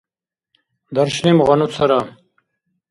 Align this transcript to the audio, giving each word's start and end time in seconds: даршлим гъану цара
даршлим 0.95 1.37
гъану 1.47 1.67
цара 1.75 1.99